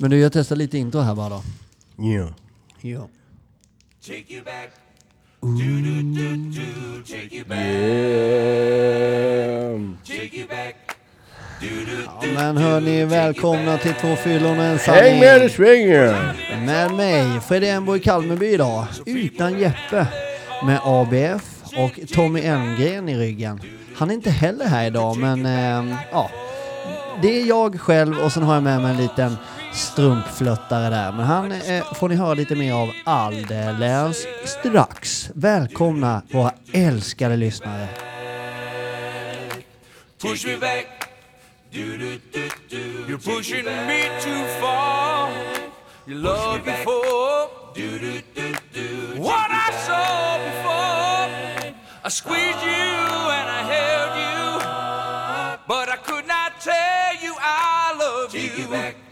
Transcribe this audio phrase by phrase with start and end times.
[0.00, 1.42] Men du, jag testar lite intro här bara då.
[1.96, 2.28] Ja.
[2.80, 3.08] Ja.
[4.06, 4.70] Take you back.
[7.50, 7.90] Yeah.
[10.06, 10.76] Take you back.
[12.04, 15.02] Ja, men hörni, välkomna till Två fyllon och en sanning.
[15.02, 16.14] Häng med i svängen!
[16.66, 18.86] Med mig, Fredrik Enborg Kalmeby idag.
[19.06, 20.06] Utan Jeppe.
[20.64, 23.60] Med ABF och Tommy Elmgren i ryggen.
[23.96, 26.30] Han är inte heller här idag, men eh, ja.
[27.22, 29.36] Det är jag själv och sen har jag med mig en liten
[29.72, 31.12] strumpflöttare där.
[31.12, 35.30] Men han eh, får ni höra lite mer av alldeles strax.
[35.34, 37.88] Välkomna våra älskade lyssnare.
[40.22, 40.86] Push me back.
[41.72, 42.76] Do, do, do, do.
[43.08, 45.30] You're pushing me too far.
[46.06, 47.48] You love before.
[47.74, 49.20] Do, do, do, do.
[49.22, 51.74] What I saw before.
[52.04, 54.58] I squeezed you and I held you.
[55.68, 58.48] But I could not tell you I love you.
[58.48, 59.09] Take you back.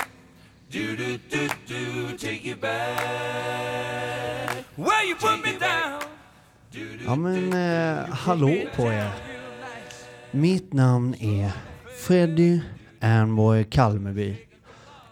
[7.05, 9.11] Ja men eh, hallå på er.
[10.31, 11.53] Mitt namn är
[12.07, 12.61] Freddy
[13.01, 14.37] Ernborg Kalmeby.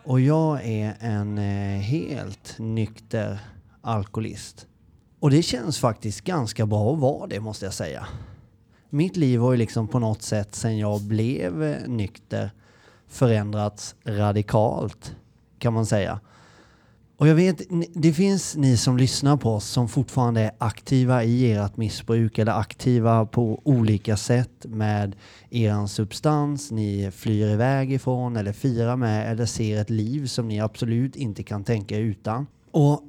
[0.04, 3.38] Och jag är en eh, helt nykter
[3.80, 4.66] alkoholist.
[5.20, 8.06] Och det känns faktiskt ganska bra att vara det måste jag säga.
[8.90, 12.50] Mitt liv har ju liksom på något sätt sen jag blev eh, nykter
[13.08, 15.16] förändrats radikalt
[15.58, 16.20] kan man säga.
[17.18, 17.62] Och jag vet,
[17.94, 22.52] det finns ni som lyssnar på oss som fortfarande är aktiva i ert missbruk eller
[22.52, 25.16] aktiva på olika sätt med
[25.50, 30.60] er substans ni flyr iväg ifrån eller firar med eller ser ett liv som ni
[30.60, 32.46] absolut inte kan tänka utan.
[32.70, 33.02] Och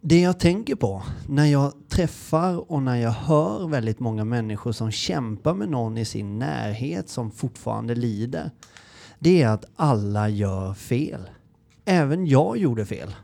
[0.00, 4.90] det jag tänker på när jag träffar och när jag hör väldigt många människor som
[4.90, 8.50] kämpar med någon i sin närhet som fortfarande lider,
[9.18, 11.30] det är att alla gör fel.
[11.84, 13.14] Även jag gjorde fel.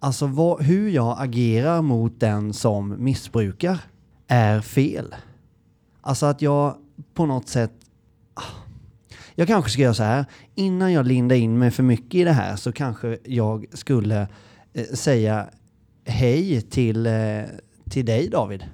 [0.00, 3.78] Alltså vad, hur jag agerar mot den som missbrukar
[4.28, 5.14] är fel.
[6.00, 6.76] Alltså att jag
[7.14, 7.72] på något sätt...
[8.34, 8.42] ah.
[9.34, 10.24] Jag kanske ska göra så här.
[10.54, 14.28] Innan jag lindar in mig för mycket i det här så kanske jag skulle
[14.72, 15.48] eh, säga
[16.04, 17.12] hej till, eh,
[17.90, 18.64] till dig David.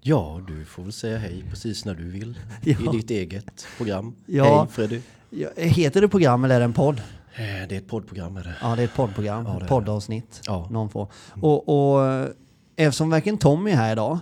[0.00, 2.38] Ja, du får väl säga hej precis när du vill.
[2.62, 2.94] Ja.
[2.94, 4.14] I ditt eget program.
[4.26, 4.58] Ja.
[4.58, 5.00] Hej Freddy.
[5.56, 7.02] Heter det program eller är det en podd?
[7.34, 8.54] Eh, Det är ett poddprogram är det.
[8.62, 9.44] Ja, det är ett poddprogram.
[9.46, 10.40] Ja, poddavsnitt.
[10.46, 10.66] Ja.
[10.70, 11.08] Någon får.
[11.40, 12.28] Och, och eh,
[12.76, 14.18] eftersom varken Tommy är här idag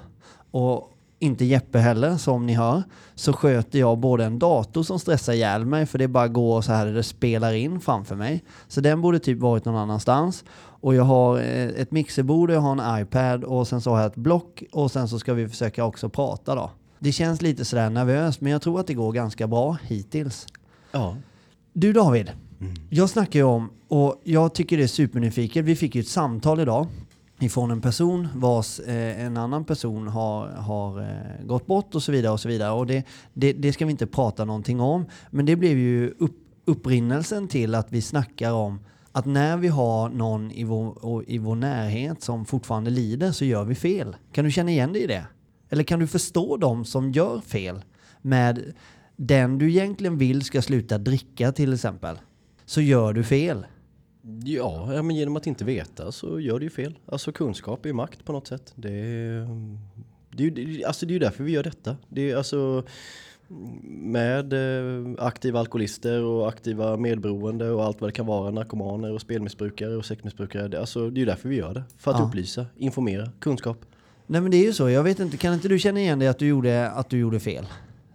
[0.50, 2.82] och inte Jeppe heller som ni hör
[3.14, 6.72] så sköter jag både en dator som stressar ihjäl mig för det bara går så
[6.72, 8.44] här det spelar in framför mig.
[8.69, 10.44] Så den borde typ varit någon annanstans.
[10.80, 13.98] Och jag har eh, ett mixerbord och jag har en iPad och sen så har
[13.98, 16.70] jag ett block och sen så ska vi försöka också prata då.
[16.98, 20.46] Det känns lite sådär nervöst men jag tror att det går ganska bra hittills.
[20.92, 21.16] Ja.
[21.72, 22.30] Du David,
[22.60, 22.74] Mm.
[22.91, 26.60] jag snackar ju om, och jag tycker det är supernyfiket, vi fick ju ett samtal
[26.60, 26.86] idag
[27.41, 32.12] ifrån en person vars eh, en annan person har, har eh, gått bort och så
[32.12, 32.72] vidare och så vidare.
[32.72, 33.04] Och det,
[33.34, 35.06] det, det ska vi inte prata någonting om.
[35.30, 38.80] Men det blev ju upp, upprinnelsen till att vi snackar om
[39.12, 43.64] att när vi har någon i vår, i vår närhet som fortfarande lider så gör
[43.64, 44.16] vi fel.
[44.32, 45.25] Kan du känna igen dig i det?
[45.70, 47.84] Eller kan du förstå dem som gör fel
[48.22, 48.75] med
[49.16, 52.19] den du egentligen vill ska sluta dricka till exempel?
[52.69, 53.67] Så gör du fel.
[54.45, 56.99] Ja, ja, men genom att inte veta så gör du ju fel.
[57.06, 58.73] Alltså kunskap är makt på något sätt.
[58.75, 59.49] Det är,
[60.31, 61.97] det är, det alltså det är ju därför vi gör detta.
[62.09, 62.83] Det är alltså
[63.89, 69.21] med eh, aktiva alkoholister och aktiva medberoende och allt vad det kan vara, narkomaner och
[69.21, 70.69] spelmissbrukare och sexmissbrukare.
[70.69, 71.83] Det, alltså, det är ju därför vi gör det.
[71.99, 72.25] För att Ja.
[72.27, 73.79] upplysa, informera, kunskap.
[74.27, 76.29] Nej men det är ju så, jag vet inte, kan inte du känna igen dig
[76.29, 77.67] att du gjorde, att du gjorde fel?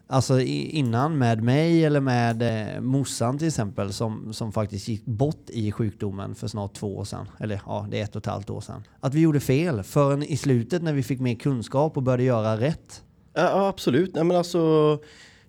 [0.07, 2.41] Alltså innan med mig eller med
[2.75, 7.03] eh, morsan till exempel som, som faktiskt gick bort i sjukdomen för snart två år
[7.03, 7.29] sedan.
[7.39, 8.83] Eller ja, det är ett och ett halvt år sedan.
[8.99, 12.57] Att vi gjorde fel förrän i slutet när vi fick mer kunskap och började göra
[12.57, 13.03] rätt.
[13.33, 14.15] Ja, Ja, absolut.
[14.15, 14.99] Nej, men alltså,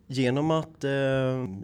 [0.06, 0.84] genom att...
[0.84, 0.90] Eh,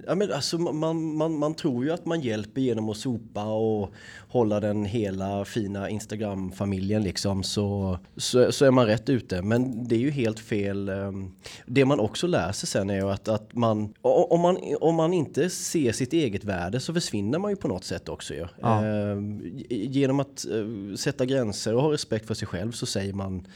[0.07, 3.93] ja, men alltså, man, man, man tror ju att man hjälper genom att sopa och
[4.31, 9.43] hålla den hela fina Instagram-familjen liksom så, så, så är man rätt ute.
[9.43, 10.89] Men det är ju helt fel.
[10.89, 11.13] eh,
[11.67, 14.59] Det man också lär sig sen är ju att, att man, om man...
[14.81, 18.35] Om man inte ser sitt eget värde så försvinner man ju på något sätt också
[18.35, 18.47] ju.
[18.61, 18.87] Ja.
[18.87, 19.17] Eh,
[19.69, 23.47] genom att eh, sätta gränser och ha respekt för sig själv så säger man,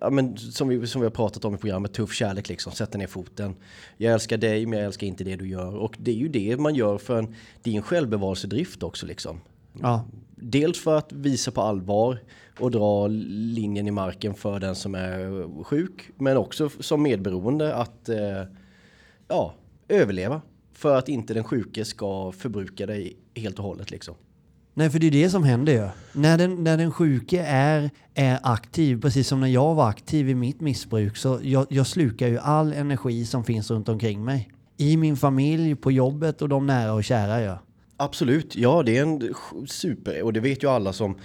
[0.00, 2.98] ja, men, som, vi, som vi har pratat om i programmet, tuff kärlek liksom, sätta
[2.98, 3.54] ner foten.
[3.96, 5.76] Jag älskar dig men jag älskar inte det du gör.
[5.76, 9.40] Och det är ju det man gör för en, din självbevarelsedrift också liksom.
[9.82, 10.04] Ja,
[10.42, 12.18] Dels för att visa på allvar
[12.58, 16.10] och dra linjen i marken för den som är sjuk.
[16.18, 18.42] Men också som medberoende att eh,
[19.28, 19.54] ja,
[19.88, 20.42] överleva.
[20.72, 24.14] För att inte den sjuke ska förbruka dig helt och hållet liksom.
[24.74, 25.88] Nej, för det är det som händer ju.
[26.12, 30.34] När den, när den sjuke är, är aktiv, precis som när jag var aktiv i
[30.34, 34.50] mitt missbruk, så jag, jag slukar ju all energi som finns runt omkring mig.
[34.76, 37.58] I min familj, på jobbet och de nära och kära jag.
[38.00, 39.34] Absolut, ja det är en
[39.66, 41.18] super, och det vet ju alla som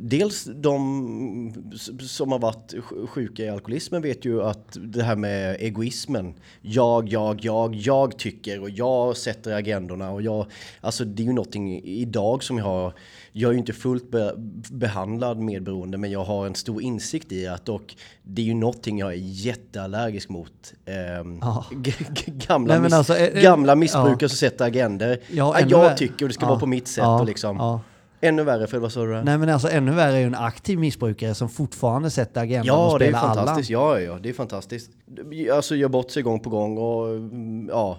[0.00, 1.52] Dels de
[2.00, 6.34] som har varit sj- sjuka i alkoholismen vet ju att det här med egoismen.
[6.62, 10.46] Jag, jag, jag, jag tycker och jag sätter agendorna och jag,
[10.80, 12.92] alltså det är ju någonting idag som jag har,
[13.32, 14.32] jag är ju inte fullt be,
[14.70, 18.98] behandlad medberoende men jag har en stor insikt i att och det är ju någonting
[18.98, 20.74] jag är jätteallergisk mot.
[20.86, 21.40] Ehm,
[21.82, 21.92] g-
[22.26, 24.28] gamla, Nej, miss, alltså, eh, eh, gamla missbrukare ja.
[24.28, 25.20] som sätter agender.
[25.30, 26.48] Ja, jag tycker och det ska Ja.
[26.48, 27.80] vara på mitt sätt och liksom.
[28.20, 28.28] Ja.
[28.28, 29.12] Ännu värre för vad sa du?
[29.12, 29.22] där?
[29.24, 32.92] Nej men alltså ännu värre är ju en aktiv missbrukare som fortfarande sätter agendan och
[32.94, 33.34] Ja, det är spelar alla.
[33.34, 33.70] fantastiskt.
[33.70, 34.90] Ja, ja, det är fantastiskt.
[35.54, 37.98] Alltså gör bort sig gång på gång och mm, ja,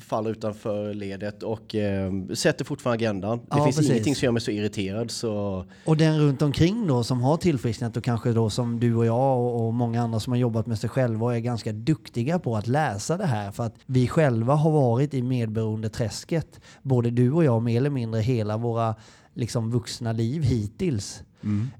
[0.00, 3.38] faller utanför ledet och eh, sätter fortfarande agendan.
[3.38, 3.90] Det Ja, finns precis.
[3.90, 7.96] ingenting som gör mig så irriterad så Och den runt omkring då som har tillfrisknat
[7.96, 10.78] och kanske då som du och jag och, och många andra som har jobbat med
[10.78, 14.54] sig själva och är ganska duktiga på att läsa det här för att vi själva
[14.54, 18.94] har varit i medberoendeträsket, både du och jag mer eller mindre hela våra
[19.34, 21.22] liksom vuxna liv hittills.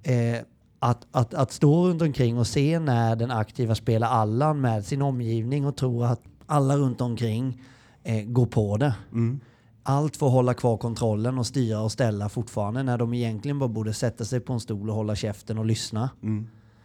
[0.02, 0.36] Eh,
[0.78, 5.02] att, att, att stå runt omkring och se när den aktiva spelar Allan med sin
[5.02, 7.62] omgivning och tro att alla runt omkring
[8.02, 8.94] eh, går på det.
[9.82, 13.68] Allt för att hålla kvar kontrollen och styra och ställa fortfarande när de egentligen bara
[13.68, 16.10] borde sätta sig på en stol och hålla käften och lyssna.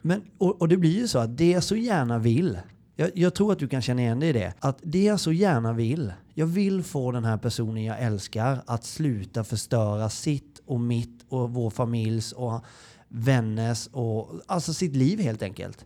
[0.01, 2.57] Men, och, och det blir ju så att det jag så gärna vill,
[2.95, 5.31] jag, jag tror att du kan känna igen dig i det, att det jag så
[5.31, 10.79] gärna vill, jag vill få den här personen jag älskar att sluta förstöra sitt och
[10.79, 12.61] mitt och vår familjs och
[13.07, 15.85] vänners och alltså sitt liv helt enkelt.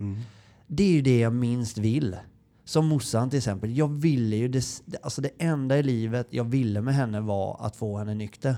[0.67, 2.15] Det är ju det jag minst vill.
[2.63, 3.77] Som morsan till exempel.
[3.77, 4.63] Jag ville ju, det,
[5.01, 8.55] alltså det enda i livet jag ville med henne var att få henne nykter.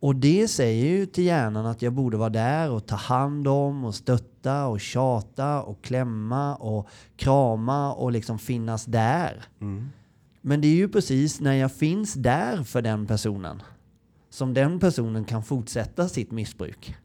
[0.00, 3.84] Och det säger ju till hjärnan att jag borde vara där och ta hand om
[3.84, 9.44] och stötta och tjata och klämma och krama och liksom finnas där.
[10.40, 13.62] Men det är ju precis när jag finns där för den personen
[14.30, 16.96] som den personen kan fortsätta sitt missbruk.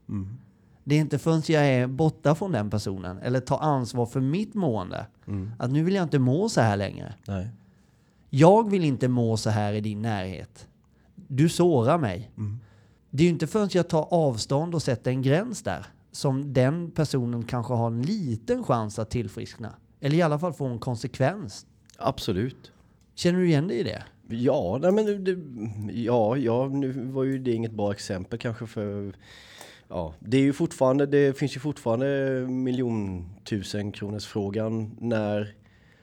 [0.84, 4.54] Det är inte förrän jag är borta från den personen eller tar ansvar för mitt
[4.54, 5.06] mående.
[5.60, 7.14] Att nu vill jag inte må så här längre.
[7.28, 7.50] nej.
[8.32, 10.68] Jag vill inte må så här i din närhet.
[11.16, 12.32] Du sårar mig.
[13.10, 16.92] Det är ju inte förrän jag tar avstånd och sätter en gräns där som den
[16.92, 19.74] personen kanske har en liten chans att tillfriskna.
[20.00, 21.66] Eller i alla fall få en konsekvens.
[21.98, 22.72] Absolut.
[23.16, 24.04] Känner du igen dig i det?
[24.28, 25.38] Ja, nej, men det,
[25.94, 29.14] ja, ja, nu var ju det inget bra exempel kanske för
[29.90, 32.08] Ja, det är ju fortfarande, det finns ju fortfarande
[32.50, 35.54] miljontusen kronors frågan när,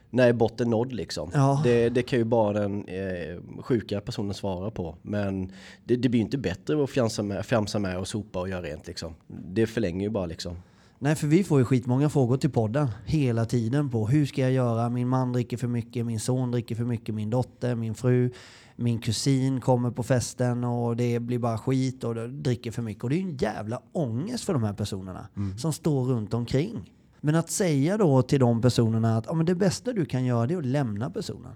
[0.09, 1.31] när är botten nådd liksom.
[1.33, 1.61] Ja.
[1.63, 4.95] Det, det kan ju bara den eh, sjuka personen svara på.
[5.01, 5.51] Men
[5.83, 8.61] det, det blir ju inte bättre att fjamsa med, fjamsa med och sopa och göra
[8.61, 9.15] rent liksom.
[9.27, 10.57] Det förlänger ju bara liksom.
[10.99, 14.51] Nej, för vi får ju skitmånga frågor till podden hela tiden på hur ska jag
[14.51, 14.89] göra?
[14.89, 18.31] Min man dricker för mycket, min son dricker för mycket, min dotter, min fru,
[18.79, 23.03] min kusin kommer på festen och det blir bara skit och dricker för mycket.
[23.03, 25.27] Och det är ju en jävla ångest för de här personerna
[25.57, 26.93] som står runt omkring.
[27.21, 30.49] Men att säga då till de personerna att ja, men det bästa du kan göra
[30.49, 31.51] är att lämna personen.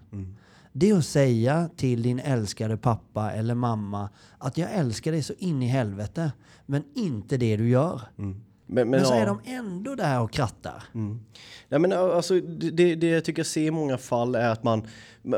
[0.74, 5.34] Det är att säga till din älskade pappa eller mamma att jag älskar dig så
[5.38, 6.32] in i helvete,
[6.66, 8.02] men inte det du gör.
[8.74, 9.18] Men, Men, så ja.
[9.18, 10.84] är de ändå där och krattar.
[11.72, 14.88] Nej, men alltså, det, det jag tycker jag ser i många fall är att man,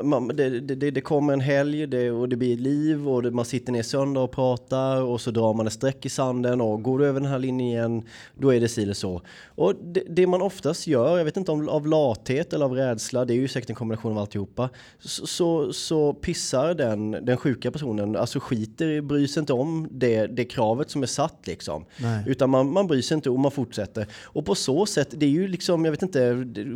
[0.03, 3.45] man det, det, det kommer en helg det, och det blir liv och det, man
[3.45, 6.99] sitter ner söndag och pratar och så drar man ett streck i sanden och går
[6.99, 8.03] du över den här linjen
[8.35, 9.21] då är det si eller så.
[9.47, 13.25] Och det, det man oftast gör, jag vet inte om av lathet eller av rädsla,
[13.25, 17.71] det är ju säkert en kombination av alltihopa, så, så, så pissar den, den sjuka
[17.71, 21.85] personen, alltså skiter, bryr sig inte om det, det kravet som är satt liksom.
[21.97, 22.23] Nej.
[22.27, 24.07] Utan man, man bryr sig inte och man fortsätter.
[24.23, 26.31] Och på så sätt, det är ju liksom, jag vet inte,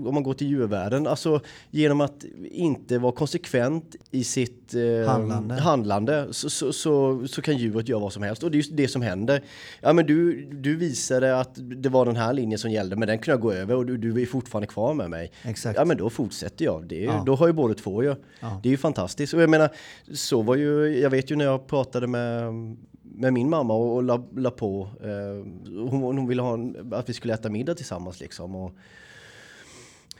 [0.05, 5.55] om man går till djurvärlden, alltså genom att inte vara konsekvent i sitt eh, Handlande.
[5.55, 8.43] handlande så, så, så, så kan djuret göra vad som helst.
[8.43, 9.43] Och det är just det som händer.
[9.81, 13.17] Ja men du, du visade att det var den här linjen som gällde, men den
[13.17, 15.31] kunde jag gå över och du, du är fortfarande kvar med mig.
[15.43, 15.77] Exakt.
[15.79, 16.87] Ja men då fortsätter jag.
[16.87, 17.23] Det Ja.
[17.25, 18.15] Då har ju båda två ju.
[18.39, 18.59] Ja.
[18.63, 19.33] Det är ju fantastiskt.
[19.33, 19.69] Och jag menar,
[20.13, 22.53] så var ju, jag vet ju när jag pratade med
[23.17, 24.89] med min mamma och, och la, la på.
[25.03, 25.47] Eh,
[25.89, 28.55] hon, hon ville ha en, att vi skulle äta middag tillsammans liksom.
[28.55, 28.71] Och,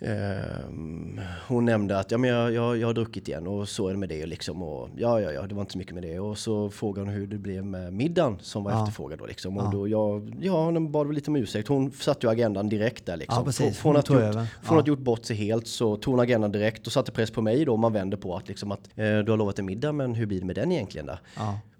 [0.01, 3.91] Ehm, hon nämnde att ja, men jag, jag, jag har druckit igen och så är
[3.91, 4.63] det med det liksom.
[4.63, 6.19] Och, ja, ja, ja, det var inte så mycket med det.
[6.19, 8.79] Och så frågade hon hur det blev med middagen som var Ja.
[8.83, 9.57] efterfrågad då liksom.
[9.57, 9.69] Och Ja.
[9.71, 11.67] då jag, ja, hon bad väl lite om ursäkt.
[11.67, 13.37] Hon satte ju agendan direkt där liksom.
[13.39, 13.77] Ja, precis.
[13.77, 16.93] Från, att, gjort, från att gjort bort sig helt så tog hon agendan direkt och
[16.93, 19.59] satte press på mig då man vänder på att liksom att eh, du har lovat
[19.59, 21.17] en middag men hur blir det med den egentligen då?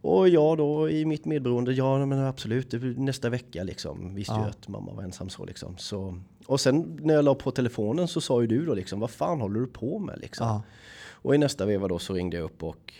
[0.01, 4.15] Och jag då i mitt medberoende, ja men absolut, nästa vecka liksom.
[4.15, 4.47] Visste ju Ja.
[4.47, 5.77] att mamma var ensam så liksom.
[5.77, 9.09] Så, och sen när jag la på telefonen så sa ju du då liksom, vad
[9.11, 10.47] fan håller du på med liksom?
[10.47, 10.61] Ja.
[11.09, 12.93] Och i nästa veva då så ringde jag upp och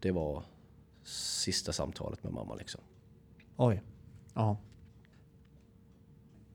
[0.00, 0.42] det var
[1.04, 2.80] sista samtalet med mamma liksom.
[3.56, 3.82] Oj.
[4.34, 4.56] Ja.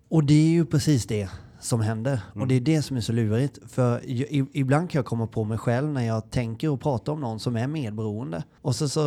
[0.09, 1.29] Och det är ju precis det
[1.59, 2.19] som händer.
[2.35, 3.59] Och det är det som är så lurigt.
[3.67, 7.21] För i- ibland kan jag komma på mig själv när jag tänker och pratar om
[7.21, 8.43] någon som är medberoende.
[8.61, 9.01] Och så, så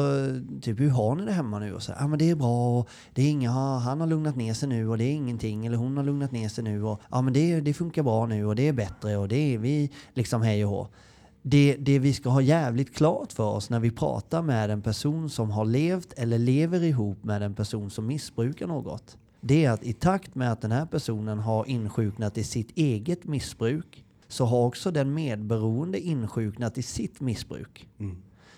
[0.62, 1.75] typ, hur har ni det hemma nu?
[1.75, 4.54] Och så, ja men det är bra och det är inga, han har lugnat ner
[4.54, 5.66] sig nu och det är ingenting.
[5.66, 8.47] Eller hon har lugnat ner sig nu och ja men det, det funkar bra nu
[8.47, 10.88] och det är bättre och det är vi liksom hej och hå.
[11.44, 15.30] Det, det vi ska ha jävligt klart för oss när vi pratar med en person
[15.30, 19.16] som har levt eller lever ihop med en person som missbrukar något.
[19.44, 23.25] Det är att i takt med att den här personen har insjuknat i sitt eget
[23.25, 27.88] missbruk så har också den medberoende insjuknat i sitt missbruk.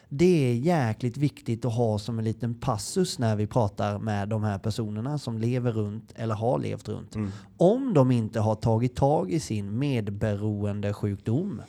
[0.08, 4.42] Det är jäkligt viktigt att ha som en liten passus när vi pratar med de
[4.42, 7.16] här personerna som lever runt eller har levt runt.
[7.56, 11.62] Om de inte har tagit tag i sin medberoende sjukdom.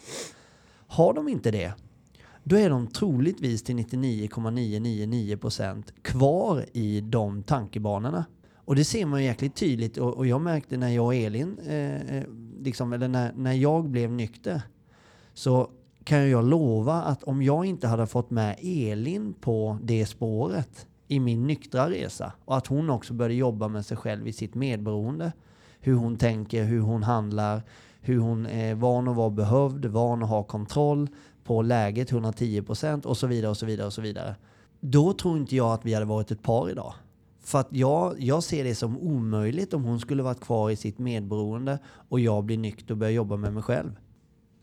[0.87, 1.73] Har de inte det,
[2.43, 8.25] då är de troligtvis till 99,999% kvar i de tankebanorna.
[8.65, 11.57] Och det ser man ju jäkligt tydligt och, och jag märkte när jag och Elin,
[11.67, 12.23] eh, eh
[12.61, 14.61] liksom, eller när, när jag blev nykter,
[15.33, 15.69] så
[16.03, 21.19] kan jag lova att om jag inte hade fått med Elin på det spåret i
[21.19, 25.31] min nyktra resa och att hon också började jobba med sig själv i sitt medberoende,
[25.79, 27.61] hur hon tänker, hur hon handlar,
[28.01, 31.07] hur hon är van att vara behövd, van att ha kontroll
[31.43, 34.35] på läget 110% och så vidare och så vidare och så vidare.
[34.79, 36.93] Då tror inte jag att vi hade varit ett par idag.
[37.45, 40.99] För att jag, jag ser det som omöjligt om hon skulle varit kvar i sitt
[40.99, 43.91] medberoende och jag blir nykter och börjar jobba med mig själv.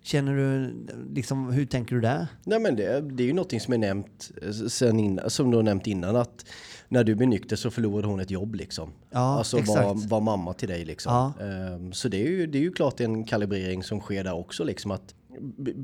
[0.05, 0.75] Känner du,
[1.15, 2.27] liksom, hur tänker du där?
[2.45, 5.57] Nej men det, det är ju någonting som är nämnt eh, sen innan, som du
[5.57, 6.47] har nämnt innan att
[6.89, 8.93] när du blir nykter så förlorade hon ett jobb liksom.
[9.11, 10.11] Ja, alltså var, exakt.
[10.11, 11.13] var mamma till dig liksom.
[11.13, 11.45] Ja.
[11.47, 14.65] Ehm, så det är, ju, det är ju klart en kalibrering som sker där också
[14.65, 15.15] liksom att,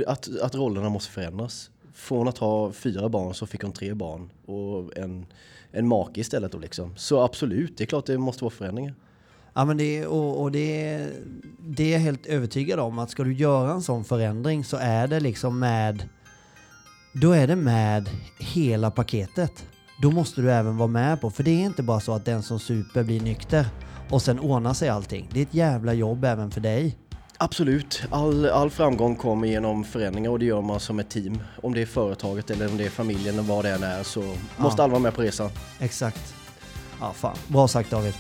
[0.06, 1.70] att, att rollerna måste förändras.
[1.94, 5.26] Från att ha fyra barn så fick hon tre barn och en,
[5.72, 6.96] en make istället då liksom.
[6.96, 8.94] Så absolut, det är klart det måste vara förändringar.
[9.54, 11.06] Ja, men det, och, och det,
[11.58, 15.06] det är jag helt övertygad om att ska du göra en sån förändring så är
[15.08, 16.08] det liksom med
[17.12, 19.66] då är det med hela paketet.
[20.02, 22.42] Då måste du även vara med på, för det är inte bara så att den
[22.42, 23.66] som super blir nykter
[24.10, 25.28] och sen ordnar sig allting.
[25.32, 26.96] Det är ett jävla jobb även för dig.
[27.40, 31.42] Absolut, all, all framgång kommer genom förändringar och det gör man som ett team.
[31.62, 34.34] Om det är företaget eller om det är familjen eller vad det än är så
[34.56, 35.50] måste alla vara med på resan.
[35.78, 36.34] Exakt.
[37.00, 37.36] Ja, fan.
[37.48, 38.14] Bra sagt David.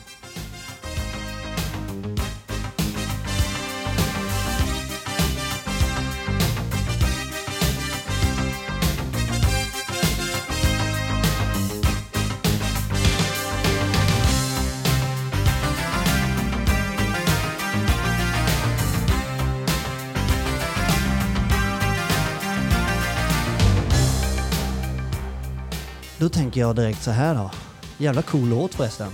[26.58, 27.50] Tänker jag direkt så här då.
[27.98, 29.08] Jävla cool låt förresten.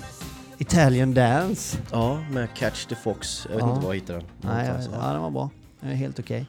[0.59, 1.79] Italian Dance.
[1.93, 3.47] Ja, med Catch the Fox.
[3.51, 3.75] Jag vet Ja.
[3.75, 4.29] inte var jag hittade den.
[4.41, 5.51] Nej, Någonstans, ja, den var bra.
[5.81, 6.47] Den är helt okej.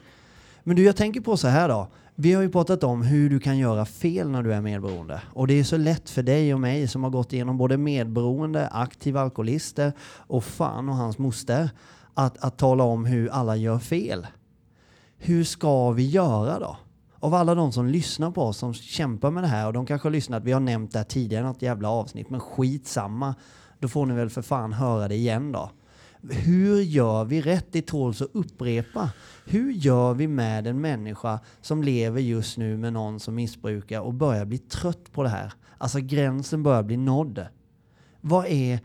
[0.64, 1.88] Men du, jag tänker på så här då.
[2.14, 5.20] Vi har ju pratat om hur du kan göra fel när du är medberoende.
[5.32, 8.68] Och det är så lätt för dig och mig som har gått igenom både medberoende,
[8.68, 11.70] aktiva alkoholister och fan och hans moster
[12.14, 14.26] att, att tala om hur alla gör fel.
[15.18, 16.76] Hur ska vi göra då?
[17.20, 20.08] Av alla de som lyssnar på oss, som kämpar med det här, och de kanske
[20.08, 23.34] har lyssnat, vi har nämnt det här tidigare i något jävla avsnitt, men skitsamma.
[23.78, 25.70] Då får ni väl för fan höra det igen då.
[26.30, 27.66] Hur gör vi rätt?
[27.70, 29.10] Det tåls att upprepa.
[29.46, 34.14] Hur gör vi med en människa som lever just nu med någon som missbrukar och
[34.14, 35.52] börjar bli trött på det här?
[35.78, 37.46] Alltså gränsen börjar bli nådd.
[38.20, 38.80] Vad är...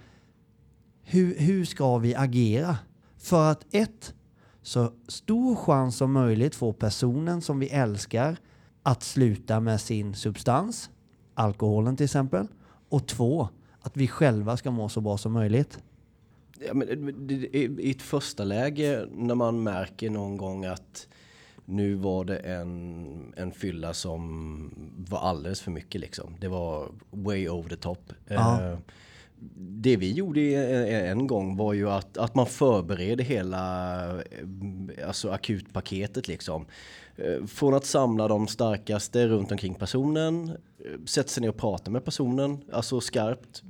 [1.03, 2.77] Hur, hur ska vi agera?
[3.17, 4.13] För att ett,
[4.61, 8.37] så stor chans som möjligt få personen som vi älskar
[8.83, 10.89] att sluta med sin substans,
[11.33, 12.47] alkoholen till exempel.
[12.89, 13.49] Och två,
[13.81, 15.79] att vi själva ska må så bra som möjligt.
[16.67, 16.87] Ja, men
[17.27, 21.07] det- I ett första läge när man märker någon gång att
[21.65, 26.35] nu var det en, en fylla som var alldeles för mycket liksom.
[26.39, 28.13] Det var way over the top.
[28.27, 28.61] Ja.
[28.71, 28.77] Eh,
[29.83, 35.07] det vi gjorde eh, eh, en gång var ju att, att man förbereder hela eh,
[35.07, 36.65] alltså akutpaketet liksom.
[37.47, 40.57] Från att samla de starkaste runt omkring personen,
[41.05, 43.63] sätter sig ner och pratar med personen, alltså skarpt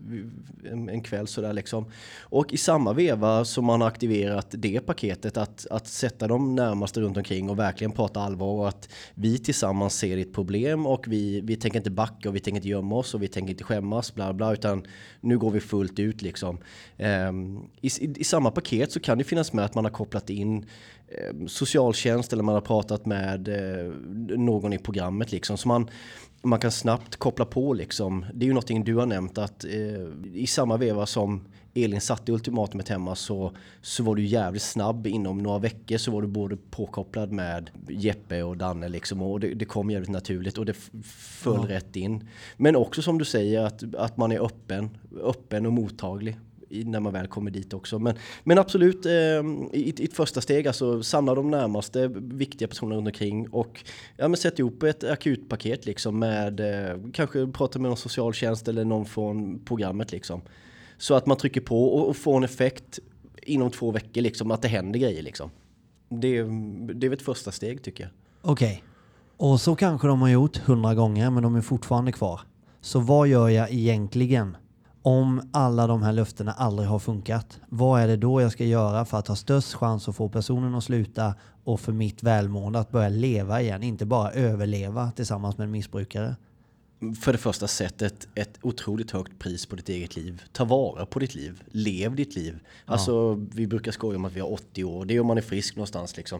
[0.72, 1.86] en, en kväll sådär liksom.
[2.20, 7.02] Och i samma veva som man har aktiverat det paketet att, att sätta de närmaste
[7.02, 11.42] runt omkring och verkligen prata allvar och att vi tillsammans ser ditt problem och vi,
[11.42, 14.16] vi tänker inte backa och vi tänker inte gömma oss och vi tänker inte skämmas
[14.16, 14.84] bla bla utan
[15.22, 16.58] nu går vi fullt ut liksom.
[16.98, 20.30] Ehm, i, i, I samma paket så kan det finnas med att man har kopplat
[20.30, 20.66] in
[21.08, 23.94] eh, socialtjänst eller man har pratat med eh,
[24.38, 25.58] någon i programmet liksom.
[25.58, 25.90] Så man,
[26.42, 28.26] man kan snabbt koppla på liksom.
[28.34, 31.42] Det är ju någonting du har nämnt att eh, i samma veva som
[31.74, 35.08] Elin satte ultimatumet hemma så, så var du jävligt snabb.
[35.08, 39.54] Inom några veckor så var du både påkopplad med Jeppe och Danne liksom och det,
[39.54, 41.76] det kom jävligt naturligt och det föll ja.
[41.76, 42.28] rätt in.
[42.58, 46.38] Men också som du säger att, att man är öppen, öppen och mottaglig
[46.86, 48.00] när man väl kommer dit också.
[48.00, 52.96] Men, men absolut, eh, i, i ett första steg, alltså samla de närmaste viktiga personerna
[52.96, 53.84] runt omkring och
[54.18, 58.86] ja, men sätt ihop ett akutpaket liksom med, eh, kanske prata med någon socialtjänst eller
[58.86, 60.42] någon från programmet liksom.
[60.98, 63.00] Så att man trycker på och, och får en effekt
[63.42, 65.50] inom två veckor liksom, att det händer grejer liksom.
[66.10, 66.44] Det,
[66.94, 68.12] det är väl ett första steg tycker jag.
[68.42, 68.68] Okej.
[68.68, 68.82] Okay.
[69.38, 72.42] Och så kanske de har gjort hundra gånger men de är fortfarande kvar.
[72.82, 74.58] Så vad gör jag egentligen
[75.04, 79.06] om alla de här löftena aldrig har funkat, vad är det då jag ska göra
[79.06, 82.92] för att ha störst chans att få personen att sluta och för mitt välmående att
[82.92, 86.36] börja leva igen, inte bara överleva tillsammans med en missbrukare?
[87.22, 90.42] För det första sätt ett, ett otroligt högt pris på ditt eget liv.
[90.52, 91.64] Ta vara på ditt liv.
[91.72, 92.60] Lev ditt liv.
[92.86, 92.94] Ja.
[92.94, 95.06] Alltså vi brukar skoja om att vi har 80 år.
[95.06, 96.40] Det är om man är frisk någonstans liksom.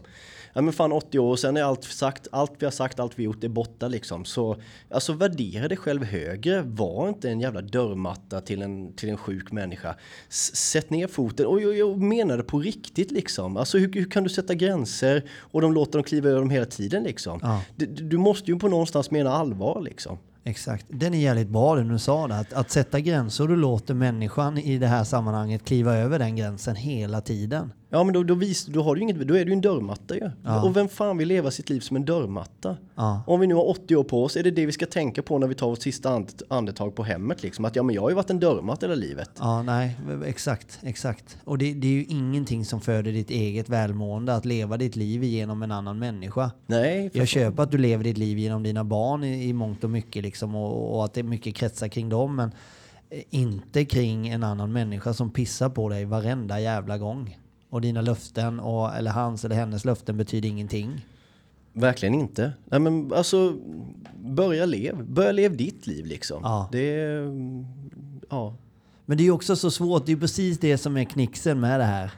[0.52, 3.22] Ja men fan 80 år, sen är allt sagt, allt vi har sagt, allt vi
[3.22, 4.24] gjort är borta liksom.
[4.24, 4.56] Så
[4.90, 6.62] alltså värdera dig själv högre.
[6.62, 9.96] Var inte en jävla dörrmatta till en, till en sjuk människa.
[10.28, 11.46] S sätt ner foten.
[11.46, 13.56] Och jag, jag menar det på riktigt liksom.
[13.56, 16.66] Alltså hur, hur, kan du sätta gränser och de låter dem kliva över dem hela
[16.66, 17.38] tiden liksom.
[17.42, 17.62] Ja.
[17.76, 20.18] Du, du måste ju på någonstans mena allvar liksom.
[20.44, 20.86] Exakt.
[20.88, 22.38] Den är jävligt bra den du sa det.
[22.38, 26.36] Att, att sätta gränser och du låter människan i det här sammanhanget kliva över den
[26.36, 27.72] gränsen hela tiden.
[27.94, 30.30] Ja men då, då, vis, då, har du inget, då är du en dörrmatta ju.
[30.44, 30.62] Ja.
[30.62, 32.76] Och vem fan vill leva sitt liv som en dörrmatta?
[32.94, 33.22] Ja.
[33.26, 35.38] Om vi nu har 80 år på oss, är det det vi ska tänka på
[35.38, 37.42] när vi tar vårt sista andetag på hemmet?
[37.42, 37.64] Liksom?
[37.64, 39.30] Att ja men jag har ju varit en dörrmatta hela livet.
[39.38, 39.96] Ja nej,
[40.26, 41.38] exakt, exakt.
[41.44, 45.24] Och det, det är ju ingenting som föder ditt eget välmående att leva ditt liv
[45.24, 46.50] genom en annan människa.
[46.66, 47.10] Nej.
[47.12, 50.22] Jag köper att du lever ditt liv genom dina barn i, i mångt och mycket
[50.22, 52.52] liksom och, och att det är mycket kretsar kring dem men
[53.30, 57.38] inte kring en annan människa som pissar på dig varenda jävla gång
[57.70, 61.06] och dina löften, och, eller hans eller hennes löften betyder ingenting.
[61.72, 62.52] Verkligen inte.
[62.64, 63.56] Nej men alltså,
[64.24, 65.04] börja lev.
[65.04, 66.40] Börja lev ditt liv liksom.
[66.42, 66.68] Ja.
[66.72, 66.94] Det
[68.30, 68.56] ja.
[69.06, 71.84] Men det är också så svårt, det är precis det som är knixen med det
[71.84, 72.12] här.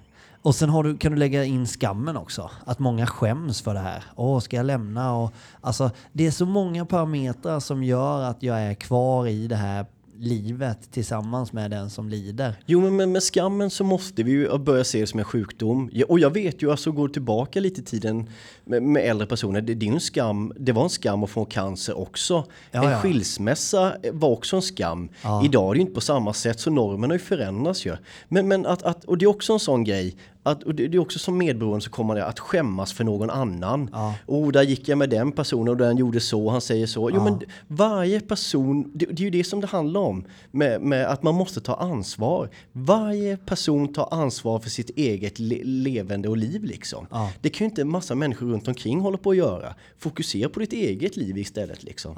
[0.44, 2.50] Och sen du, kan du lägga in skammen också.
[2.64, 4.04] Att många skäms för det här.
[4.16, 5.16] Åh, ska jag lämna?
[5.16, 9.57] Och, alltså, det är så många parametrar som gör att jag är kvar i det
[9.57, 9.87] här
[10.18, 12.54] livet tillsammans med den som lider.
[12.66, 15.90] Jo, men med skammen så måste vi ju börja se det som en sjukdom.
[16.09, 18.30] Och jag vet ju, alltså går tillbaka lite i tiden
[18.64, 21.44] med, med äldre personer, det, det, är en skam, det var en skam att få
[21.44, 22.44] cancer också.
[22.70, 22.98] Ja, en ja.
[22.98, 25.09] skilsmässa var också en skam.
[25.22, 25.44] Ja.
[25.44, 27.96] Idag är det inte på samma sätt, så normerna har ju förändrats ju.
[28.28, 30.98] Men, men att, att, och det är också en sån grej, att, och det, är
[30.98, 33.90] också som medberoende så kommer det att skämmas för någon annan.
[33.92, 34.14] Ja.
[34.26, 37.11] Oh, där gick jag med den personen och den gjorde så, han säger så.
[37.11, 40.24] Jo, men varje person, det, det, är ju det som det handlar om.
[40.50, 42.50] Med, med, att man måste ta ansvar.
[42.72, 47.07] Varje person tar ansvar för sitt eget le levande och liv liksom.
[47.11, 47.30] Ja.
[47.40, 49.74] Det kan ju inte en massa människor runt omkring hålla på att göra.
[49.98, 52.14] Fokusera på ditt eget liv istället liksom.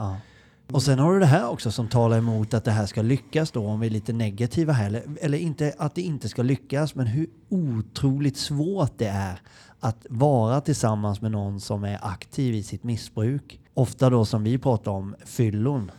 [0.73, 3.51] Och sen har du det här också som talar emot att det här ska lyckas
[3.51, 4.87] då, om vi är lite negativa här.
[4.87, 9.41] Eller, eller inte att det inte ska lyckas, men hur otroligt svårt det är
[9.81, 13.61] att vara tillsammans med någon som är aktiv i sitt missbruk.
[13.75, 15.91] Ofta då som vi pratar om, fyllon.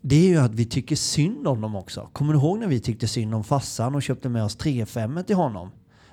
[0.00, 2.08] Det är ju att vi tycker synd om dem också.
[2.12, 5.36] Kommer du ihåg när vi tyckte synd om fassan och köpte med oss 3-5 till
[5.36, 5.70] honom?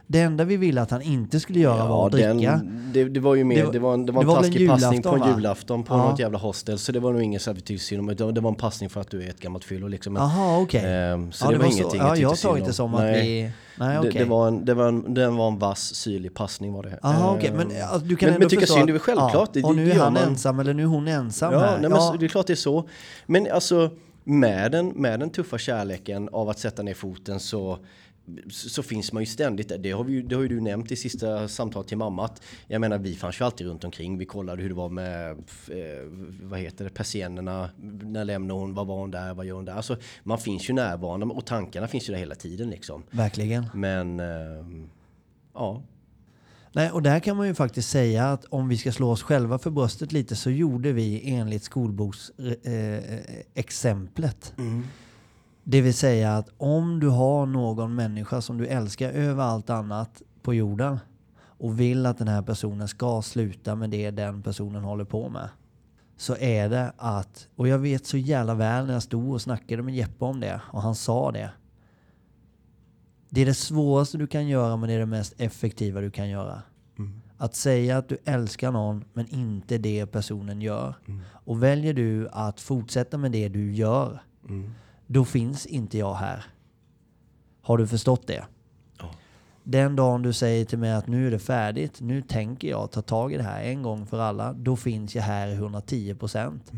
[0.08, 2.62] Det enda vi ville att han inte skulle göra ja, var att den, dricka.
[2.94, 4.70] Det, det, var ju mer, det det var en, det var en det var taskig
[4.70, 6.10] passning på en julafton på ja.
[6.10, 6.80] något jävla hostel.
[6.80, 8.34] Så det var nog inget så att vi tyckte synd om.
[8.34, 10.16] Det var en passning för att du är ett gammalt fyllo liksom.
[10.16, 10.80] Jaha, okej.
[10.80, 10.92] Okay.
[10.92, 13.22] Ähm, så ja, det, var, var ingenting ja, jag har tagit det som att nej.
[13.22, 13.52] vi...
[13.76, 14.12] Nej, okay.
[14.12, 17.00] det, det, var en, det, var en, det var en vass, syrlig passning var det.
[17.02, 17.52] Okej.
[17.52, 17.52] Okay.
[17.52, 19.50] Men alltså, du kan men, ändå men tycka synd, det är väl självklart.
[19.54, 19.68] Ja.
[19.68, 21.80] Och nu är han ensam, eller nu är hon ensam ja, här.
[21.80, 22.89] Nej, men det är klart det är så.
[23.26, 23.89] Men alltså,
[24.24, 27.80] med den, med den tuffa kärleken av att sätta ner foten så
[28.49, 29.77] så finns man ju ständigt där.
[29.77, 32.25] Det har, vi, det har ju du nämnt i sista samtalet till mamma.
[32.25, 34.17] Att, jag menar, vi fanns ju alltid runt omkring.
[34.17, 35.38] Vi kollade hur det var med, eh,
[36.41, 37.69] vad heter det, persiennerna.
[38.01, 38.73] När lämnade hon?
[38.73, 39.33] Vad var hon där?
[39.33, 39.73] Vad gör hon där?
[39.73, 43.03] Alltså, man finns ju närvarande och tankarna finns ju där hela tiden liksom.
[43.12, 43.65] Verkligen.
[43.73, 44.25] Men, eh,
[45.53, 45.83] ja.
[46.75, 49.59] Nej, och där kan man ju faktiskt säga att om vi ska slå oss själva
[49.59, 54.53] för bröstet lite så gjorde vi enligt skolboksexemplet.
[54.57, 54.83] Eh, Mm.
[55.63, 60.21] Det vill säga att om du har någon människa som du älskar över allt annat
[60.41, 60.99] på jorden
[61.36, 65.49] och vill att den här personen ska sluta med det den personen håller på med.
[66.17, 69.84] Så är det att, och jag vet så jävla väl när jag stod och snackade
[69.84, 71.49] med Jeppe om det och han sa det.
[73.30, 76.30] Det är det svåraste du kan göra men det är det mest effektiva du kan
[76.30, 76.62] göra.
[77.38, 80.95] Att säga att du älskar någon men inte det personen gör.
[81.32, 84.23] Och väljer du att fortsätta med det du gör,
[85.13, 86.45] då finns inte jag här.
[87.62, 88.45] Har du förstått det?
[88.99, 89.12] Ja.
[89.63, 93.02] Den dagen du säger till mig att nu är det färdigt, nu tänker jag ta
[93.02, 96.71] tag i det här en gång för alla, då finns jag här i 110 procent.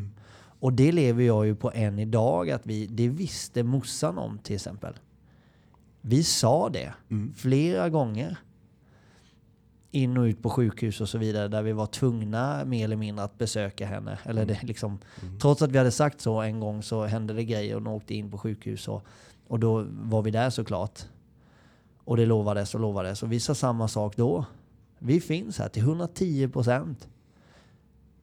[0.59, 4.55] Och det lever jag ju på än idag, att vi, det visste morsan om till
[4.55, 4.93] exempel.
[6.01, 6.93] Vi sa det
[7.35, 8.37] flera gånger.
[9.95, 13.25] In och ut på sjukhus och så vidare, där vi var tvungna mer eller mindre
[13.25, 14.19] att besöka henne.
[14.23, 14.99] Eller det, liksom,
[15.41, 18.15] Trots att vi hade sagt så en gång så hände det grejer och hon åkte
[18.15, 18.87] in på sjukhus.
[18.87, 19.03] Och,
[19.47, 20.99] och då var vi där såklart.
[22.03, 23.23] Och det lovades och lovades.
[23.23, 24.45] Och vi sa samma sak då.
[24.99, 27.07] Vi finns här till 110 procent.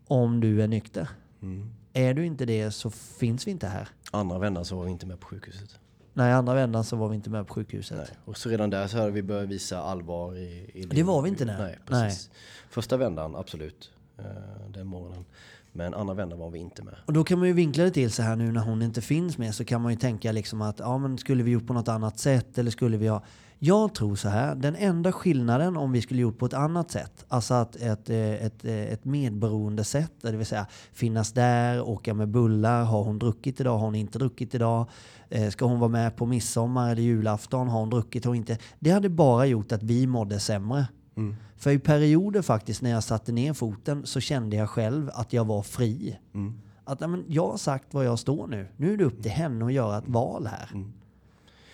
[0.07, 1.09] Om du är nykter.
[1.43, 1.71] Mm.
[1.93, 3.89] Är du inte det så finns vi inte här.
[4.11, 5.79] Andra vändan så var vi inte med på sjukhuset.
[6.15, 7.99] Nej, andra vändan så var vi inte med på sjukhuset.
[7.99, 8.07] Nej.
[8.25, 11.29] Och så redan där så hade vi börjat visa allvar i, i Det var vi
[11.29, 11.59] inte där.
[11.59, 12.31] Nej, precis.
[12.71, 13.91] Första vändan, absolut.
[14.19, 14.25] eh,
[14.75, 15.25] den morgonen.
[15.75, 16.95] Men andra vändan var vi inte med.
[17.07, 19.39] Och då kan man ju vinkla det till så här nu när hon inte finns
[19.39, 21.89] med så kan man ju tänka liksom att ja men skulle vi gjort på något
[21.89, 23.23] annat sätt eller skulle vi ha
[23.65, 27.25] jag tror så här, den enda skillnaden om vi skulle gjort på ett annat sätt,
[27.29, 32.15] alltså att ett, eh, ett, eh, ett medberoende sätt, det vill säga finnas där, åka
[32.15, 34.87] med bullar, har hon druckit idag, har hon inte druckit idag,
[35.33, 38.59] Eh, ska hon vara med på midsommar eller julafton, har hon druckit och inte.
[38.79, 40.87] Det hade bara gjort att vi mådde sämre.
[41.57, 45.45] För i perioder faktiskt när jag satte ner foten så kände jag själv att jag
[45.45, 46.19] var fri.
[46.85, 48.69] Att ja, men, jag har sagt var jag står nu.
[48.77, 50.69] Nu är det upp till henne att göra ett val här.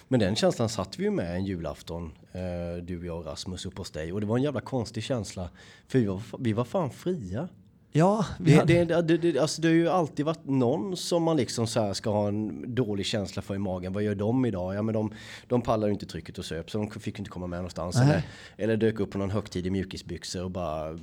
[0.08, 3.78] Men den känslan satt vi ju med en julafton, eh, du, jag och Rasmus upp
[3.78, 4.12] hos dig.
[4.12, 5.50] Och det var en jävla konstig känsla.
[5.88, 7.48] För vi var, vi var fan fria.
[7.92, 11.36] Ja, Det, hade, det, det, det, alltså det har ju alltid varit någon som man
[11.36, 13.92] liksom så ska ha en dålig känsla för i magen.
[13.92, 14.74] Vad gör de idag?
[14.74, 15.12] Ja men de,
[15.46, 17.96] de pallar ju inte trycket och söp så de fick inte komma med någonstans.
[17.96, 18.04] Nej.
[18.04, 18.22] Eller,
[18.56, 20.98] eller dök upp på någon högtid i mjukisbyxor och bara,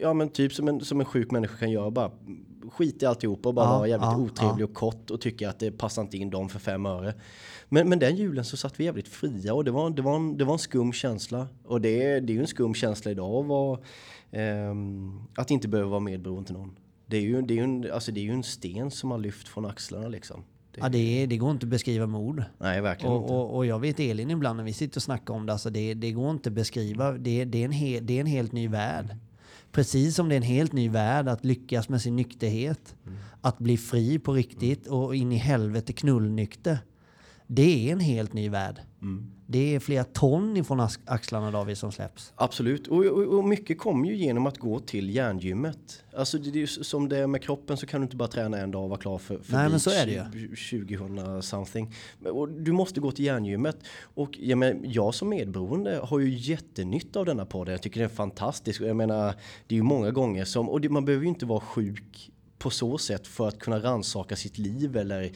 [0.00, 1.90] ja men typ som en, som en sjuk människa kan göra.
[1.90, 2.10] Bara
[2.72, 5.58] skit i alltihopa och bara Ja, vara jävligt ja, otrevlig och kort och tycka att
[5.58, 7.14] det passar inte in dem för fem öre.
[7.68, 10.36] Men, men den julen så satt vi jävligt fria och det var, det var, en,
[10.36, 11.48] det var en skum känsla.
[11.64, 13.80] Och det, det är ju en skum känsla idag att vara,
[14.30, 16.76] ehm, att inte behöva vara medberoende till någon.
[17.06, 19.48] Det är, ju, det, är ju en, alltså det är en sten som har lyft
[19.48, 20.44] från axlarna liksom.
[20.72, 22.44] Det, ja, det, det går inte att beskriva med ord.
[22.58, 23.34] nej, verkligen Och, inte.
[23.34, 25.94] och, och jag vet Elin ibland när vi sitter och snackar om det, alltså det,
[25.94, 27.12] det går inte att beskriva.
[27.12, 29.16] Det, det, är en he, det är en helt ny värld.
[29.72, 32.94] Precis som det är en helt ny värld att lyckas med sin nykterhet.
[33.40, 36.78] Att bli fri på riktigt och in i helvete knullnykter.
[37.50, 38.80] Det är en helt ny värld.
[39.46, 42.32] Det är flera ton ifrån ax- axlarna David som släpps.
[42.36, 46.04] Absolut, och, och, och mycket kommer ju genom att gå till järngymmet.
[46.16, 48.28] Alltså det, det är ju som det är med kroppen så kan du inte bara
[48.28, 50.86] träna en dag och vara klar för, för Nej, men så är det ju.
[50.96, 51.94] 2000 something.
[52.24, 53.76] Och du måste gå till järngymmet.
[54.00, 57.72] Och jag, men, jag som medberoende har ju jättenytta av denna podden.
[57.72, 58.80] Jag tycker den är fantastisk.
[58.80, 59.34] Och jag menar,
[59.66, 62.70] det är ju många gånger som, och det, man behöver ju inte vara sjuk på
[62.70, 65.30] så sätt för att kunna ransaka sitt liv eller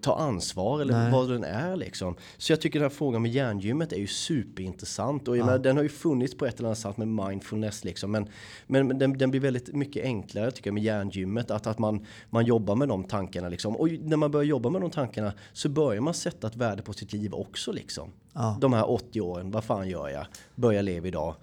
[0.00, 1.12] ta ansvar eller Nej.
[1.12, 2.16] vad den är liksom.
[2.36, 5.76] Så jag tycker den här frågan med järngymmet är ju superintressant och jag menar, den
[5.76, 8.10] har ju funnits på ett eller annat sätt med mindfulness liksom.
[8.10, 8.28] Men,
[8.66, 11.50] men men den, den blir väldigt mycket enklare tycker jag med järngymmet.
[11.50, 13.76] Att, att man, man jobbar med de tankarna liksom.
[13.76, 16.92] Och när man börjar jobba med de tankarna så börjar man sätta ett värde på
[16.92, 18.12] sitt liv också liksom.
[18.32, 18.58] Ja.
[18.60, 20.26] De här 80 åren, vad fan gör jag?
[20.54, 21.34] Börja leva idag.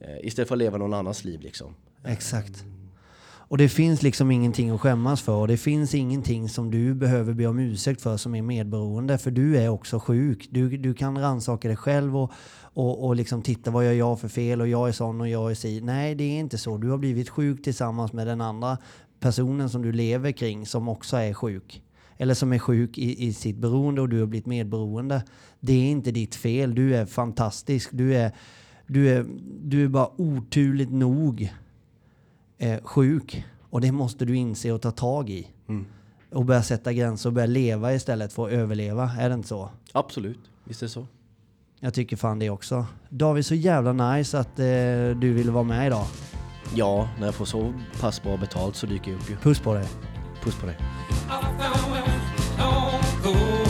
[0.00, 1.74] Eh, istället för att leva någon annans liv liksom.
[2.04, 2.64] Exakt.
[3.52, 7.34] Och det finns liksom ingenting att skämmas för och det finns ingenting som du behöver
[7.34, 10.48] be om ursäkt för som är medberoende för du är också sjuk.
[10.50, 14.28] Du, du kan rannsaka dig själv och, och, och liksom titta vad gör jag för
[14.28, 15.80] fel och jag är sån och jag är si.
[15.80, 16.78] Nej, det är inte så.
[16.78, 18.78] Du har blivit sjuk tillsammans med den andra
[19.20, 21.82] personen som du lever kring som också är sjuk.
[22.16, 25.22] Eller som är sjuk i, i sitt beroende och du har blivit medberoende.
[25.60, 26.74] Det är inte ditt fel.
[26.74, 27.88] Du är fantastisk.
[27.92, 28.32] Du är,
[28.86, 29.26] du är,
[29.62, 31.52] du är bara oturligt nog
[32.62, 33.44] eh, sjuk.
[33.70, 35.46] Och det måste du inse och ta tag i.
[36.30, 39.10] Och börja sätta gränser och börja leva istället för att överleva.
[39.18, 39.70] Är det inte så?
[39.92, 41.06] Absolut, visst är det så.
[41.80, 42.86] Jag tycker fan det också.
[43.08, 44.64] David, så jävla nice att eh,
[45.20, 46.06] du ville vara med idag.
[46.74, 49.36] Ja, när jag får så pass bra betalt så dyker jag upp ju.
[49.36, 49.86] Puss på dig.
[50.42, 50.76] Puss på dig.
[53.18, 53.61] I found